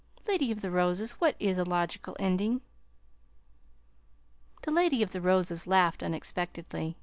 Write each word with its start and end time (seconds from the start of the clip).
Lady 0.27 0.51
of 0.51 0.61
the 0.61 0.71
Roses, 0.71 1.11
what 1.21 1.35
is 1.39 1.59
a 1.59 1.63
logical 1.63 2.17
ending?" 2.19 2.61
The 4.63 4.71
Lady 4.71 5.03
of 5.03 5.11
the 5.11 5.21
Roses 5.21 5.67
laughed 5.67 6.01
unexpectedly. 6.01 6.97